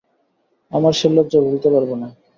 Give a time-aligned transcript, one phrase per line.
[0.71, 2.07] আমার সে লজ্জা ভুলতে পারব না।